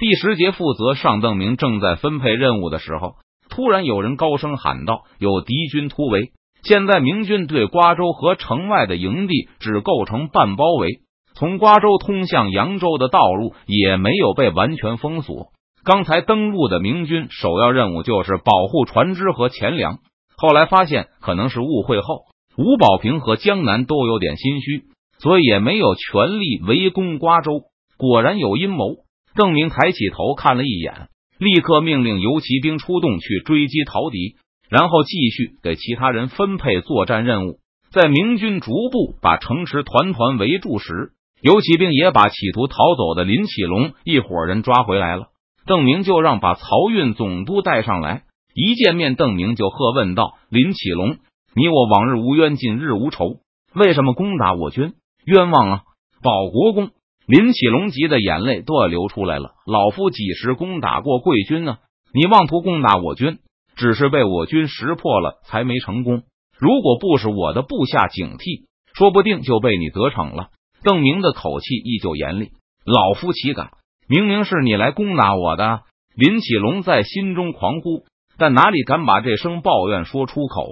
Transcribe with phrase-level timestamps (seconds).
[0.00, 3.16] 第十节负责上，邓明正在分配任务的时候，
[3.50, 6.32] 突然有人高声喊道：“有敌军突围！”
[6.64, 10.88] 现在明军对瓜州和城外的营地只构成半包围，
[11.34, 15.48] 从瓜州通向扬州的道路也没有被完全封锁。
[15.84, 19.98] 刚才登陆的明军首要任务就是保护船只和钱粮，
[20.34, 22.22] 后来发现可能是误会后，
[22.56, 24.84] 吴保平和江南都有点心虚，
[25.18, 27.64] 所以也没有全力围攻瓜州。
[27.98, 28.96] 果然有阴谋。
[29.34, 31.08] 邓明抬起头看了一眼，
[31.38, 34.36] 立刻命令游骑兵出动去追击逃敌。
[34.68, 37.58] 然后继续给其他人分配作战任务。
[37.90, 41.10] 在明军逐步把城池团团围住时，
[41.42, 45.30] 游骑兵也把企图逃走的林启龙一伙人抓回来了。
[45.66, 48.22] 邓明就让把漕运总督带上来。
[48.54, 51.16] 一见面，邓明就喝问道：“林启龙，
[51.56, 53.40] 你我往日无冤，近日无仇，
[53.74, 54.92] 为什么攻打我军？
[55.24, 55.82] 冤枉啊！
[56.22, 56.90] 保国公！”
[57.26, 59.52] 林启龙急的眼泪都要流出来了。
[59.66, 61.78] 老夫几时攻打过贵军呢？
[62.12, 63.38] 你妄图攻打我军！
[63.76, 66.24] 只是被我军识破了，才没成功。
[66.58, 70.48] 如果不是我的部下警惕，说不定就被你得逞了。
[70.82, 72.50] 邓明的口气依旧严厉。
[72.84, 73.70] 老夫岂敢？
[74.08, 75.82] 明明是你来攻打我的。
[76.16, 78.04] 林启龙在心中狂呼，
[78.36, 80.68] 但哪里敢把这声抱怨说出口，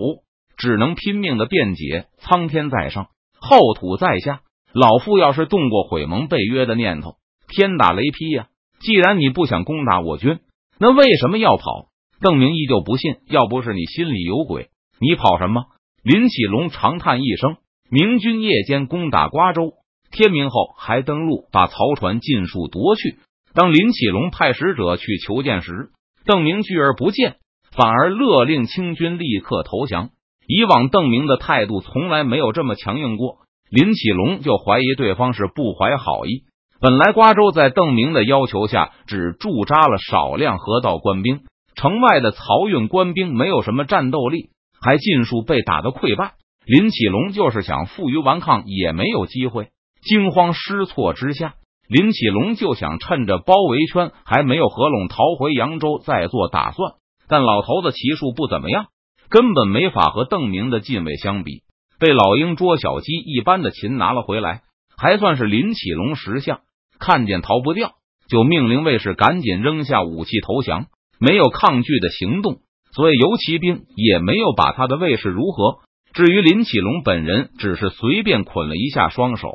[0.56, 3.06] 只能拼命的辩解：苍天在上，
[3.38, 4.40] 厚土在下。
[4.72, 7.16] 老夫要是动过毁盟背约的念头，
[7.48, 8.48] 天打雷劈呀！
[8.80, 10.38] 既然你不想攻打我军，
[10.78, 11.88] 那为什么要跑？
[12.20, 14.69] 邓明依旧不信，要不是你心里有鬼，
[15.00, 15.64] 你跑什么？
[16.02, 17.56] 林启龙长叹一声
[17.91, 19.72] ：“明军夜间攻打瓜州，
[20.11, 23.19] 天明后还登陆，把曹船尽数夺去。
[23.55, 25.91] 当林启龙派使者去求见时，
[26.24, 27.36] 邓明拒而不见，
[27.72, 30.11] 反而勒令清军立刻投降。
[30.46, 33.39] 以往邓明的态度从来没有这么强硬过，
[33.70, 36.44] 林启龙就怀疑对方是不怀好意。
[36.80, 41.41] 本来瓜州在邓明的要求下，只驻扎了少量河道官兵。”
[41.74, 46.33] 城外的漕运官兵没有什么战斗力，还尽数被打得溃败。
[46.66, 49.68] 林启龙就是想负隅顽抗，也没有机会。
[50.02, 51.55] 惊慌失措之下，
[51.89, 56.95] 林启龙就想趁着包围圈还没有合拢，逃回扬州再做打算。
[57.29, 58.86] 但老头子骑术不怎么样，
[59.29, 61.62] 根本没法和邓明的禁卫相比。
[61.98, 64.63] 被老鹰捉小鸡一般的擒拿了回来，
[64.97, 66.61] 还算是林启龙识相，
[66.98, 67.92] 看见逃不掉，
[68.29, 70.86] 就命令卫士赶紧扔下武器投降。
[71.20, 72.59] 没有抗拒的行动，
[72.92, 75.81] 所以游骑兵也没有把他的卫士如何。
[76.13, 79.51] 至于林启龙本人，只是随便捆了一下双手，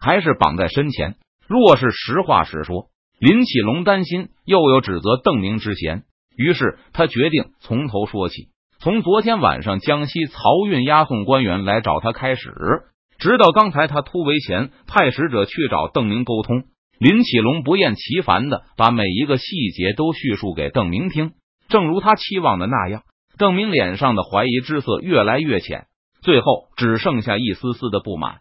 [0.00, 1.14] 还是绑在身前。
[1.46, 2.88] 若是实话实说，
[3.20, 6.02] 林启龙担心又有指责邓明之嫌，
[6.36, 8.48] 于是他决定从头说起，
[8.86, 12.52] 从昨天晚上江西漕运押送官员来找他开始，
[13.18, 16.62] 直到刚才他突围前派使者去找邓明沟通。
[17.00, 21.32] 林启龙不厌其烦的把每一个细节都叙述给邓明听，
[21.68, 23.02] 正如他期望的那样，
[23.36, 25.86] 邓明脸上的怀疑之色越来越浅，
[26.22, 28.36] 最后只剩下一丝丝的不满。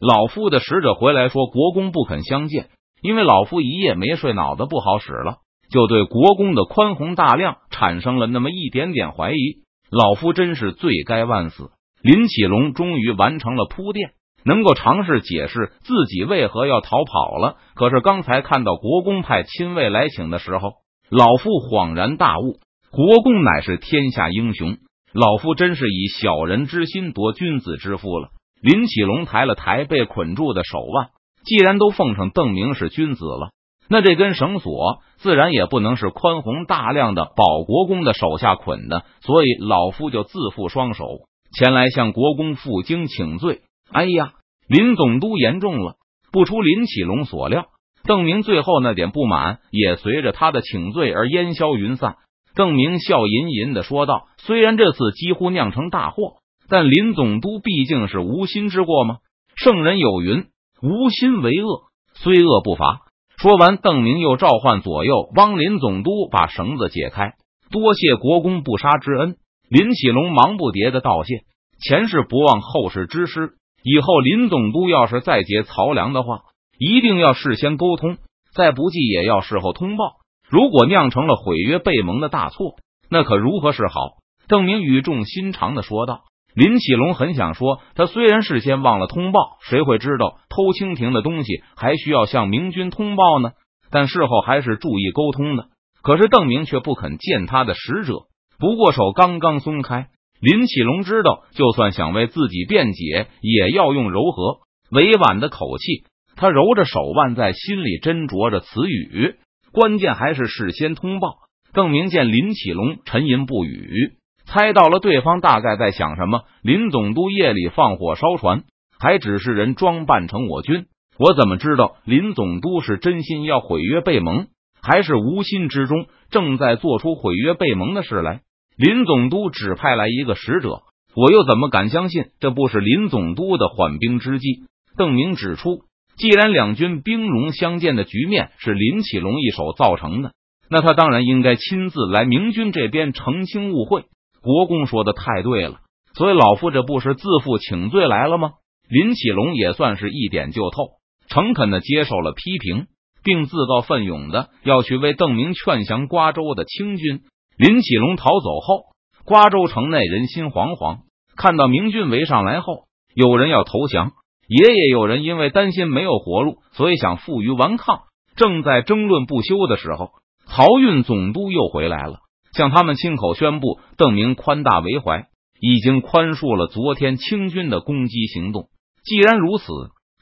[0.00, 2.70] 老夫的使者回来说，国公不肯相见，
[3.02, 9.60] 因为老夫一夜没睡，脑子不好使了，就对国公的宽宏大量产生了那么一点点怀疑。
[9.92, 11.70] 老夫真是罪该万死。
[12.02, 14.10] 林启龙终于完成了铺垫。
[14.44, 20.72] 能够尝试解释自己为何要逃跑了，可是刚才看到国公派亲卫来请的时候，
[21.10, 22.58] 老夫恍然大悟，
[22.90, 24.78] 国公乃是天下英雄，
[25.12, 28.30] 老夫真是以小人之心夺君子之腹了。
[28.60, 31.10] 林启龙抬了抬被捆住的手腕，
[31.44, 33.52] 既然都奉上邓明是君子了，
[33.88, 41.06] 那这根绳索自然也不能是宽宏大量的保国公的手下捆的，所以老夫就自缚双手
[41.54, 43.60] 前来向国公负荆请罪。
[43.90, 44.32] 哎呀，
[44.66, 45.96] 林总督言重了。
[46.32, 47.66] 不出林启龙所料，
[48.04, 52.16] 邓明最后那点不满也随着他的请罪而烟消云散。
[52.54, 56.36] 邓明笑吟吟的说道：“虽然这次几乎酿成大祸，
[56.70, 59.18] 但林总督毕竟是无心之过吗？
[59.56, 60.46] 圣人有云：
[60.80, 61.82] 无心为恶，
[62.14, 63.02] 虽恶不罚。”
[63.42, 67.32] 说完，邓明又召唤左右帮林总督把绳子解开，
[67.72, 69.34] 多谢国公不杀之恩。
[69.68, 71.40] 林启龙忙不迭的道谢，
[71.80, 73.54] 前世不忘后世之师。
[73.82, 76.42] 以后林总督要是再劫曹粮的话，
[76.78, 78.16] 一定要事先沟通，
[78.54, 80.04] 再不济也要事后通报。
[80.48, 82.76] 如果酿成了毁约背盟的大错，
[83.10, 84.18] 那可如何是好？
[84.46, 86.20] 邓明语重心长的说道。
[86.54, 93.52] 林启龙很想说，他虽然事先忘了通报，谁会知道偷蜻蜓的东西还需要向明军通报呢？
[93.90, 95.66] 但事后还是注意沟通的。
[96.02, 98.24] 可是邓明却不肯见他的使者，
[98.58, 100.08] 不过手刚刚松开。
[100.40, 104.58] 林启龙知道，就算想为自己辩解，也要用柔和
[104.90, 106.04] 委婉的口气。
[106.34, 109.36] 他揉着手腕，在心里斟酌着词语。
[109.72, 111.34] 关键还是事先通报。
[111.72, 114.16] 邓明见林启龙沉吟不语，
[114.52, 116.42] 猜到了对方大概在想什么。
[116.62, 118.64] 林总督夜里放火烧船，
[118.98, 120.84] 还只是人装扮成我军，
[121.18, 124.48] 我怎么知道林总督是真心要毁约背盟，
[124.82, 128.42] 还是无心之中正在做出毁约背盟的事来？
[128.76, 130.82] 林总督只派来一个使者，
[131.16, 134.64] 我又怎么敢相信这不是林总督的缓兵之计？
[134.98, 135.84] 邓明指出，
[136.18, 140.32] 既然两军兵戎相见的局面是林启龙一手造成的。
[140.68, 144.04] 那他当然应该亲自来明军这边澄清误会。
[144.42, 145.76] 国公说的太对了，
[146.14, 148.50] 所以老夫这不是自负请罪来了吗？
[148.88, 150.98] 林启龙也算是一点就透，
[151.28, 152.86] 诚恳的接受了批评，
[153.22, 157.20] 并自告奋勇的要去为邓明劝降瓜州的清军。
[157.56, 158.84] 林启龙逃走后，
[159.24, 161.02] 瓜州城内人心惶惶，
[161.36, 164.12] 看到明军围上来后，有人要投降，
[164.48, 168.00] 也也有人因为担心没有活路，所以想负隅顽抗。
[168.34, 170.10] 正在争论不休的时候。
[170.48, 172.18] 漕运总督又回来了，
[172.52, 175.28] 向他们亲口宣布，邓明宽大为怀，
[175.60, 178.68] 已经宽恕了昨天清军的攻击行动。
[179.04, 179.64] 既然如此，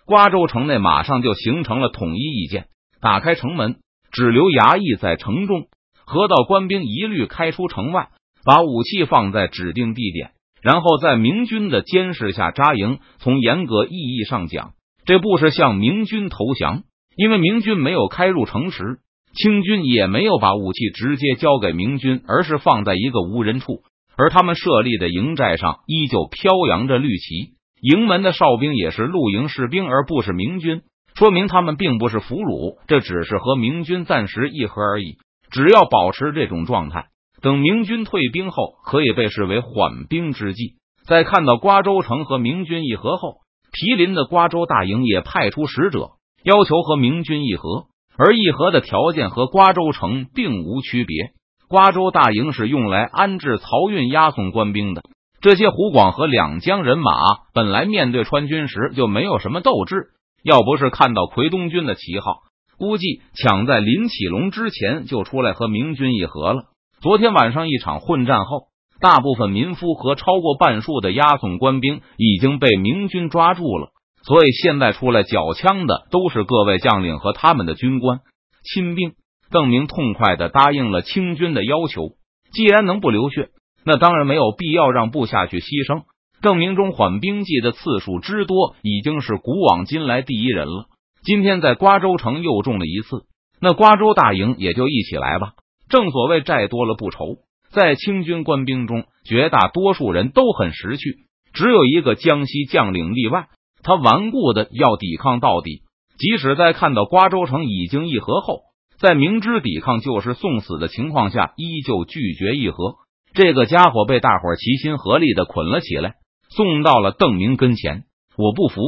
[0.06, 2.66] 瓜州城内马上就形成了统一意见：
[3.00, 3.76] 打开城门，
[4.12, 5.62] 只留衙役在城中；
[6.04, 8.08] 河道官兵一律开出城外，
[8.44, 10.30] 把武器放在指定地点，
[10.62, 13.00] 然后在明军的监视下扎营。
[13.18, 14.72] 从严格意义上讲，
[15.04, 16.84] 这不是向明军投降，
[17.16, 19.00] 因为明军没有开入城池。
[19.32, 23.82] 清军也没有把武器直接交给明军，而是放在一个无人处，
[24.16, 27.54] 而他们设立的营寨上依旧飘扬着绿旗。
[27.80, 30.82] 营门的哨兵也是露营士兵，而不是明军，
[31.14, 35.16] 说明他们并不是俘虏，这只是和明军暂时议和而已。
[35.50, 37.06] 只要保持这种状态，
[37.40, 40.74] 等明军退兵后，可以被视为缓兵之计。
[41.06, 43.38] 在看到瓜州城和明军议和后，
[43.72, 46.10] 毗邻的瓜州大营也派出使者，
[46.44, 47.86] 要求和明军议和。
[48.16, 51.32] 而议和的条件和瓜州城并无区别。
[51.68, 55.02] 瓜州大营是用来安置漕运押送官兵的。
[55.40, 57.12] 这些湖广和两江人马
[57.54, 60.08] 本来面对川军时就没有什么斗志，
[60.42, 62.40] 要不是看到奎东军的旗号，
[62.76, 66.64] 估计抢在林启龙之前就出来和明军议和了。
[67.00, 68.64] 昨天晚上一场混战后，
[69.00, 73.92] 大部分民夫和超过半数的押送官兵已经被明军抓住了。
[74.22, 78.20] 所以现在出来缴枪的都是各位将领和他们的军官
[78.64, 79.12] 亲兵。
[79.50, 82.11] 邓明痛快的答应了清军的要求。
[82.52, 83.49] 既然能不流血，
[83.84, 86.02] 那当然没有必要让部下去牺牲。
[86.43, 90.87] 邓明中缓兵计的次数之多，已经是古往今来第一人了。
[91.23, 93.25] 今天在瓜州城又中了一次，
[93.61, 95.52] 那瓜州大营也就一起来吧。
[95.88, 97.38] 正所谓债多了不愁，
[97.70, 101.16] 在清军官兵中，绝大多数人都很识趣，
[101.52, 103.49] 只有一个江西将领例外。
[103.82, 105.82] 他顽固的要抵抗到底，
[106.18, 108.60] 即使在看到瓜州城已经议和后，
[108.98, 112.96] 在明知抵抗就是送死的情况下，依旧拒绝议和。
[113.32, 116.14] 这个家伙被大伙齐心合力的捆了起来，
[116.48, 118.04] 送到了邓明跟前。
[118.36, 118.80] 我不服，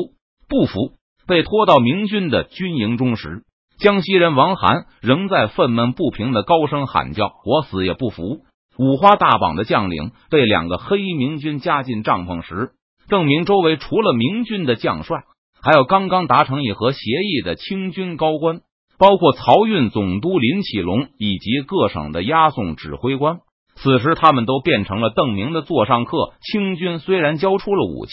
[0.48, 0.94] 不服！
[1.26, 3.44] 被拖到明军的军营中时，
[3.78, 8.40] 江西人王涵仍在愤懑不平的高声喊叫：“我死也不服！”
[8.78, 12.72] 五花大绑的将领被两个黑衣明军夹进帐篷时。
[13.12, 15.24] 邓明周围除了明军的将帅，
[15.60, 18.62] 还有刚刚达成议和协议的清军高官，
[18.98, 23.40] 包括漕运总督林启龙以及各省的押送指挥官。
[23.74, 26.32] 此时，他们都变成了邓明的座上客。
[26.40, 28.12] 清军虽然交出了武器，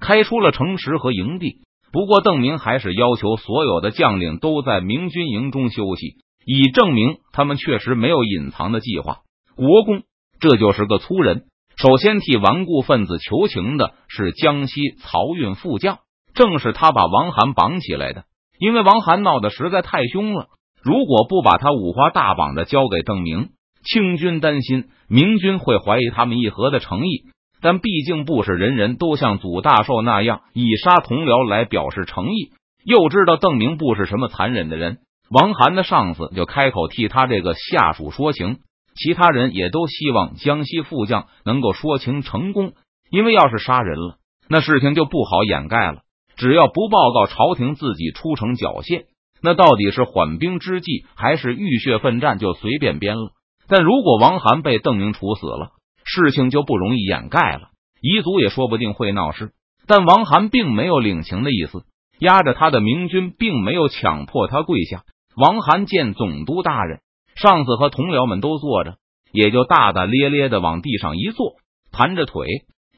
[0.00, 9.22] 开出了城池和营地，不过邓明还是要求所有的将领都在明军营中休息，以证明他们确实没有隐藏的计划。
[9.56, 10.04] 国公，
[10.38, 11.46] 这就是个粗人。
[11.76, 15.98] 首先替顽固分子求情的是江西漕运副将，
[16.34, 18.24] 正是他把王涵绑起来的。
[18.58, 20.46] 因为王涵闹得实在太凶了，
[20.82, 23.50] 如果不把他五花大绑的交给邓明，
[23.84, 27.24] 清军担心明军会怀疑他们议和的诚意。
[27.60, 32.52] 但毕竟不是人人都像祖大寿那样以杀同僚来表示诚意，
[32.84, 34.98] 又知道邓明不是什么残忍的人，
[35.30, 38.60] 王涵的上司就开口替他这个下属说情。
[38.96, 42.72] 其他人也都希望江西副将能够说情成功，
[43.10, 44.16] 因为要是杀人了，
[44.48, 46.00] 那事情就不好掩盖了。
[46.36, 49.04] 只要不报告朝廷自己出城缴械，
[49.42, 53.30] 那到底是缓兵之计还是浴血奋战，就随便编了。
[53.68, 55.70] 但如果王涵被邓明处死了，
[56.04, 59.52] 事情就不容易掩盖了，彝族也说不定会闹事。
[59.86, 61.84] 但王涵并没有领情的意思，
[62.18, 65.02] 压着他的明军并没有强迫他跪下。
[65.36, 67.00] 王涵见总督大人。
[67.36, 68.96] 上司和同僚们都坐着，
[69.30, 71.56] 也就大大咧咧的往地上一坐，
[71.92, 72.46] 盘着腿，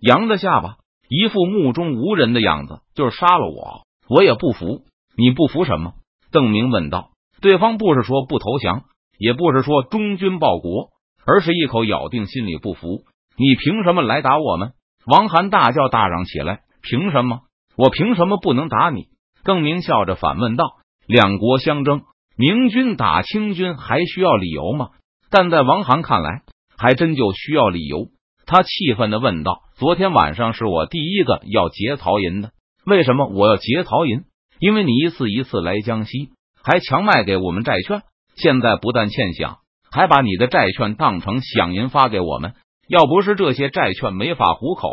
[0.00, 0.76] 扬着下巴，
[1.08, 2.80] 一副目中无人的样子。
[2.94, 4.84] 就是杀了我，我也不服。
[5.16, 5.94] 你不服什么？
[6.30, 7.10] 邓明问道。
[7.40, 8.84] 对方不是说不投降，
[9.18, 10.88] 也不是说忠君报国，
[11.24, 13.02] 而是一口咬定心里不服。
[13.36, 14.72] 你凭什么来打我们？
[15.06, 17.40] 王涵大叫大嚷起来：“凭什么？
[17.76, 19.06] 我凭什么不能打你？”
[19.44, 20.64] 邓明笑着反问道
[21.06, 22.02] ：“两国相争，
[22.38, 24.90] 明军打清军还需要理由吗？”
[25.30, 26.42] 但在王涵看来，
[26.78, 28.06] 还真就需要理由。
[28.46, 32.52] 他气愤的问道：“昨天晚上是我第一个要劫曹营的，
[32.86, 34.22] 为什么我要劫曹营？
[34.58, 36.30] 因为你一次一次来江西，
[36.62, 38.02] 还强卖给我们债券，
[38.36, 39.56] 现在不但欠饷，
[39.90, 42.54] 还把你的债券当成饷银发给我们。
[42.88, 44.88] 要不是这些债券没法糊口，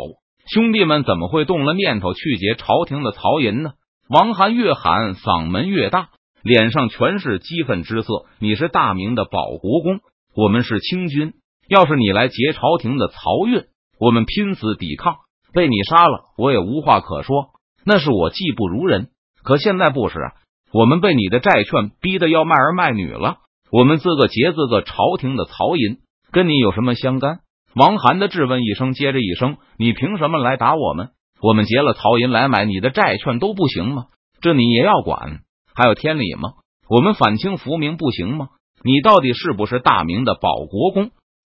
[0.52, 3.70] 兄弟们怎么会动了念头去劫朝廷的曹营呢？”
[4.10, 6.10] 王涵越喊嗓门越大，
[6.46, 8.26] 脸上全是激愤之色。
[8.38, 9.98] 你是大明的保国公，
[10.32, 11.32] 我们是清军。
[11.68, 13.64] 要是你来劫朝廷的漕运，
[13.98, 15.16] 我们拼死抵抗，
[15.52, 17.48] 被你杀了，我也无话可说。
[17.84, 19.08] 那是我技不如人，
[19.42, 20.32] 可现在不是啊！
[20.72, 23.38] 我们被你的债券逼得要卖儿卖女了，
[23.72, 25.98] 我们自个劫自个朝廷的漕银，
[26.30, 27.40] 跟你有什么相干？
[27.74, 31.08] 王涵的质问一声接着一声：“你凭什么来打我们？
[31.42, 34.06] 我们劫了曹银来买你的债券都不行吗？
[34.40, 35.40] 这你也要管？
[35.76, 36.54] 还有天理吗？
[36.88, 38.48] 我们反清复明不行吗？
[38.82, 41.10] 你到底是不是大明的保国公？”